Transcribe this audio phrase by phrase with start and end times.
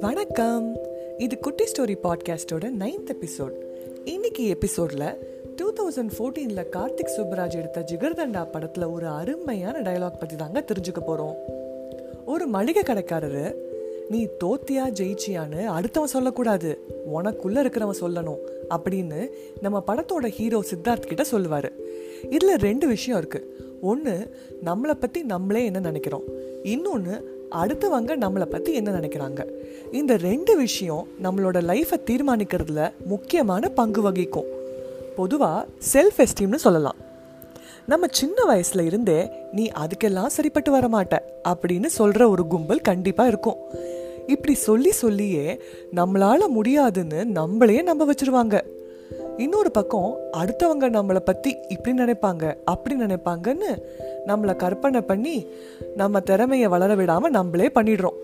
[0.00, 0.74] வணக்கம்.
[1.16, 3.52] இது குட்டி ஸ்டோரி பாட்காஸ்டோட நைன்த் எபிசோட்
[4.04, 5.16] இன்னைக்கு எபிசோட்ல
[5.56, 11.36] டூ தௌசண்ட் ஃபோர்டீனில் கார்த்திக் சுப்ராஜ் எடுத்த ஜிகர்தண்டா படத்தில் ஒரு அருமையான டயலாக் பற்றி தாங்க தெரிஞ்சுக்க போகிறோம்
[12.24, 13.54] ஒரு மளிகை கடைக்காரரு
[14.08, 16.80] நீ தோத்தியா ஜெயிச்சியான்னு அடுத்தவன் சொல்லக்கூடாது.
[17.14, 18.38] உனக்குள்ள இருக்கிறவன் சொல்லணும்
[18.70, 19.28] அப்படின்னு
[19.62, 21.72] நம்ம படத்தோட ஹீரோ சித்தார்த் கிட்ட சொல்லுவார்.
[22.30, 23.66] இதில் ரெண்டு விஷயம் இருக்கு.
[23.80, 26.22] ஒன்று நம்மளை பற்றி நம்மளே என்ன நினைக்கிறோம்?
[26.62, 29.46] இன்னொன்று அடுத்தவங்க நம்மளை பற்றி என்ன நினைக்கிறாங்க?
[29.92, 34.48] இந்த ரெண்டு விஷயம் நம்மளோட லைஃப்பை தீர்மானிக்கிறதுல முக்கியமான பங்கு வகிக்கும்.
[35.16, 36.96] பொதுவாக செல்ஃப் எஸ்டீம்னு சொல்லலாம்.
[37.86, 43.56] நம்ம சின்ன வயசுல இருந்தே நீ அதுக்கெல்லாம் சரிப்பட்டு வர மாட்ட அப்படின்னு சொல்ற ஒரு கும்பல் கண்டிப்பாக இருக்கும்.
[44.28, 45.60] இப்படி சொல்லி சொல்லியே
[45.96, 48.60] நம்மளால் முடியாதுன்னு நம்மளையே நம்ப வச்சிருவாங்க.
[49.36, 53.82] இன்னொரு பக்கம் அடுத்தவங்க நம்மளை பற்றி இப்படி நினைப்பாங்க அப்படி நினைப்பாங்கன்னு
[54.26, 55.46] நம்மளை கற்பனை பண்ணி
[55.96, 58.18] நம்ம திறமையை வளர விடாமல் நம்மளே பண்ணிடுறோம்.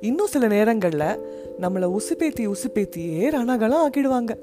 [0.00, 1.18] இன்னும் சில நேரங்களில்
[1.60, 4.36] நம்மளை உசுப்பேத்தி உசுப்பேத்தியே ரணகலம் ஆக்கிடுவாங்க.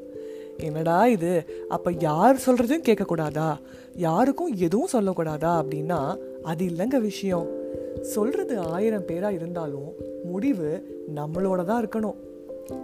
[0.57, 1.45] என்னடா இது?
[1.69, 3.57] அப்போ யார் சொல்கிறதையும் கேட்கக்கூடாதா?
[3.95, 7.58] யாருக்கும் எதுவும் சொல்லக்கூடாதா அப்படின்னா அது இல்லைங்க விஷயம்.
[8.01, 10.71] சொல்கிறது ஆயிரம் பேராக இருந்தாலும் முடிவு
[11.15, 12.15] நம்மளோட தான் இருக்கணும்.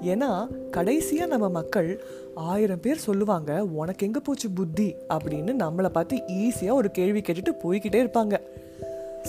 [0.02, 2.04] ஏன்னா கடைசியாக நம்ம மக்கள்
[2.34, 4.96] ஆயிரம் பேர் சொல்லுவாங்க உனக்கு எங்கே போச்சு புத்தி?
[5.14, 8.42] அப்படின்னு நம்மளை பார்த்து ஈஸியாக ஒரு கேள்வி கேட்டுட்டு போய்கிட்டே இருப்பாங்க.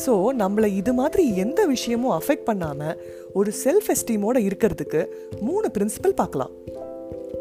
[0.07, 2.99] ஸோ நம்மளை இது மாதிரி எந்த விஷயமும் அஃபெக்ட் பண்ணாமல்
[3.35, 5.07] ஒரு செல்ஃப் எஸ்டீமோட இருக்கிறதுக்கு
[5.41, 6.51] மூணு பிரின்சிபல் பார்க்கலாம்.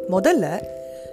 [0.10, 0.64] முதல்ல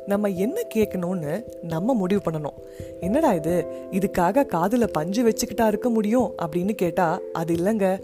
[0.07, 2.55] நம்ம என்ன கேட்கணும்னு நம்ம முடிவு பண்ணணும்.
[3.01, 3.67] என்னடா இது?
[3.91, 8.03] இதுக்காக காதில் பஞ்சு வச்சுக்கிட்டா இருக்க முடியும் அப்படின்னு கேட்டால் அது இல்லைங்க.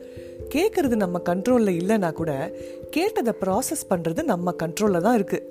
[0.55, 2.53] கேட்குறது நம்ம கண்ட்ரோலில் இல்லைன்னா கூட
[2.91, 5.43] கேட்டதை ப்ராசஸ் பண்ணுறது நம்ம கண்ட்ரோலில் தான் இருக்குது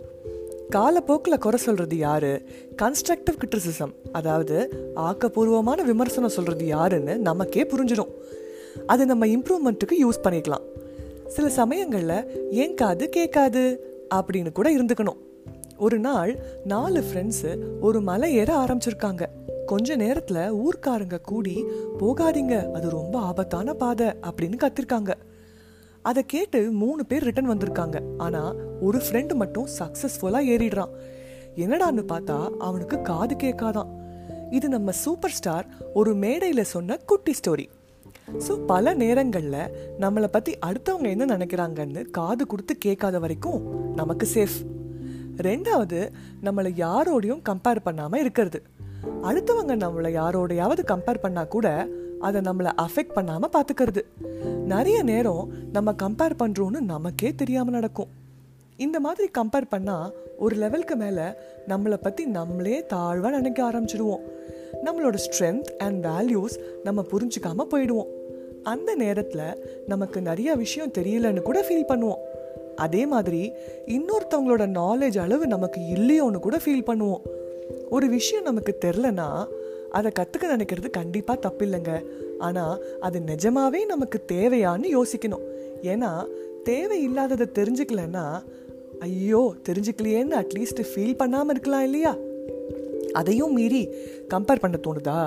[0.70, 2.42] காலப்போக்கில் குறை சொல்கிறது யாரு?
[2.82, 8.12] கன்ஸ்ட்ரக்டிவ் கிரிட்டிசிசம் அதாவது ஆக்கப்பூர்வமான விமர்சனம் சொல்கிறது யாருன்னு நமக்கே புரிஞ்சிடும்.
[8.86, 10.62] அது நம்ம இம்ப்ரூவ்மெண்ட்டுக்கு யூஸ் பண்ணிக்கலாம்.
[11.28, 13.80] சில சமயங்களில் ஏன் காது கேட்காது?
[14.16, 15.26] அப்படின்னு கூட இருந்துக்கணும்.
[15.78, 19.26] ஒரு நாள் நாலு ஃப்ரெண்ட்ஸு ஒரு மலை ஏற ஆரம்பிச்சிருக்காங்க.
[19.66, 21.66] கொஞ்ச நேரத்துல ஊர்க்காரங்க கூடி
[22.00, 25.14] போகாதீங்க அது ரொம்ப ஆபத்தான பாதை அப்படின்னு கத்திருக்காங்க.
[26.02, 28.00] அதை கேட்டு மூணு பேர் ரிட்டன் வந்திருக்காங்க.
[28.18, 30.94] ஆனா ஒரு ஃப்ரெண்டு மட்டும் சக்சஸ்ஃபுல்லா ஏறிடுறான்.
[31.56, 34.06] என்னடான்னு பார்த்தா அவனுக்கு காது கேட்காதான்.
[34.52, 37.66] இது நம்ம சூப்பர் ஸ்டார் ஒரு மேடையில் சொன்ன குட்டி ஸ்டோரி
[38.48, 44.58] ஸோ பல நேரங்களில் நம்மளை பற்றி அடுத்தவங்க என்ன நினைக்கிறாங்கன்னு காது கொடுத்து கேட்காத வரைக்கும் நமக்கு சேஃப்
[45.44, 46.10] ரெண்டாவது
[46.44, 48.62] நம்மளை யாரோடையும் கம்பேர் பண்ணாமல் இருக்கிறது.
[49.24, 51.88] அடுத்தவங்க நம்மளை யாரோடையாவது கம்பேர் பண்ணா கூட
[52.20, 54.02] அதை நம்மளை அஃபெக்ட் பண்ணாம பாத்துக்கிறது
[54.66, 58.08] நிறைய நேரம் நம்ம கம்பேர் பண்றோம்னு நமக்கே தெரியாம நடக்கும்.
[58.78, 61.38] இந்த மாதிரி கம்பேர் பண்ணா ஒரு லெவலுக்கு மேல
[61.68, 64.24] நம்மளை பத்தி நம்மளே தாழ்வா நினைக்க ஆரம்பிச்சிடுவோம்.
[64.86, 68.08] நம்மளோட ஸ்ட்ரென்த் அண்ட் வேல்யூஸ் நம்ம புரிஞ்சுக்காம போயிடுவோம்.
[68.64, 69.56] அந்த நேரத்துல
[69.88, 72.37] நமக்கு நிறைய விஷயம் தெரியலன்னு கூட ஃபீல் பண்ணுவோம்.
[72.78, 73.42] அதே மாதிரி
[73.88, 77.24] இன்னொருத்தவங்களோட நாலேஜ் அளவு நமக்கு இல்லையோன்னு கூட ஃபீல் பண்ணுவோம்.
[77.90, 79.48] ஒரு விஷயம் நமக்கு தெரிலனா
[79.90, 82.06] அதை கற்றுக்க நினைக்கிறது கண்டிப்பாக தப்பில்லைங்க.
[82.40, 85.46] ஆனால் அது நிஜமாவே நமக்கு தேவையான்னு யோசிக்கணும்.
[85.82, 86.12] ஏன்னா
[86.66, 88.26] தேவையில்லாததை தெரிஞ்சுக்கலன்னா
[89.00, 92.16] ஐயோ தெரிஞ்சுக்கலையேன்னு அட்லீஸ்ட் ஃபீல் பண்ணாமல் இருக்கலாம் இல்லையா?
[93.14, 93.90] அதையும் மீறி
[94.34, 95.20] கம்பேர் பண்ண தோணுதா?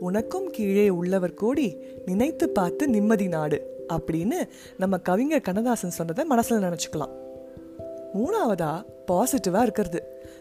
[0.00, 1.68] உனக்கும் கீழே உள்ளவர் கோடி
[2.06, 3.58] நினைத்து பார்த்து நிம்மதி நாடு.
[3.88, 4.38] அப்படின்னு
[4.78, 7.14] நம்ம கவிஞர் கண்ணதாசன் சொன்னதை மனசில் நினச்சிக்கலாம்.
[8.14, 10.00] மூணாவதாக பாசிட்டிவாக இருக்கிறது.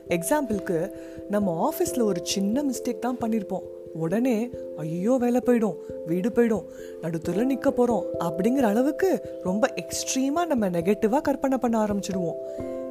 [0.09, 0.91] எக்ஸாம்பிளுக்கு
[1.29, 5.75] நம்ம ஆஃபீஸில் ஒரு சின்ன மிஸ்டேக் தான் பண்ணியிருப்போம் உடனே ஐயோ வேலை போயிடும்
[6.05, 6.65] வீடு போயிடும்
[7.01, 9.09] நடுத்தூரில் நிற்க போகிறோம் அப்படிங்கிற அளவுக்கு
[9.43, 12.39] ரொம்ப எக்ஸ்ட்ரீமாக நம்ம நெகட்டிவாக கற்பனை பண்ண ஆரம்பிச்சிடுவோம்.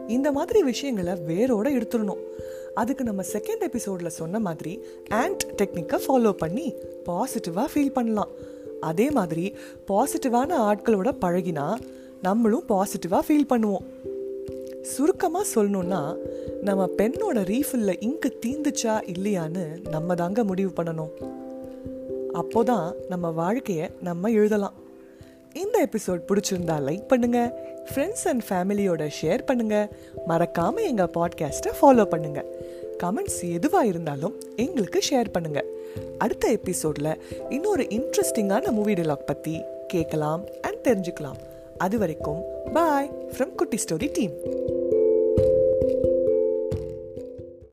[0.07, 2.23] இந்த மாதிரி விஷயங்களை வேரோட எடுத்துடணும்.
[2.75, 6.75] அதுக்கு நம்ம செகண்ட் எபிசோடில் சொன்ன மாதிரி ஆண்ட் டெக்னிக்கை ஃபாலோ பண்ணி
[7.07, 8.29] பாசிட்டிவாக ஃபீல் பண்ணலாம்.
[8.81, 9.55] அதே மாதிரி
[9.89, 11.75] பாசிட்டிவான ஆட்களோட பழகினா
[12.23, 13.85] நம்மளும் பாசிட்டிவாக ஃபீல் பண்ணுவோம்.
[14.83, 16.17] சுருக்கமாக சொல்லணும்னா
[16.63, 21.11] நம்ம பெண்ணோட ரீஃபில்ல இங்கு தீந்துச்சா இல்லையான்னு நம்ம தாங்க முடிவு பண்ணணும்.
[22.33, 24.73] அப்போதான் நம்ம வாழ்க்கையை நம்ம எழுதலாம்.
[25.55, 27.65] இந்த எபிசோட் பிடிச்சிருந்தா லைக் பண்ணுங்க
[27.95, 29.89] ஃப்ரெண்ட்ஸ் அண்ட் ஃபேமிலியோட ஷேர் பண்ணுங்க
[30.29, 32.45] மறக்காம எங்க பாட்காஸ்ட்டை ஃபாலோ பண்ணுங்க.
[33.03, 35.65] கமெண்ட்ஸ் எதுவாக இருந்தாலும் எங்களுக்கு ஷேர் பண்ணுங்க.
[36.19, 37.11] அடுத்த எபிசோடில்
[37.49, 41.39] இன்னொரு இன்ட்ரெஸ்டிங்கான மூவி டிலாக் பற்றி கேட்கலாம் அண்ட் தெரிஞ்சுக்கலாம்.
[41.79, 44.37] அது வரைக்கும் bye from Kutti story team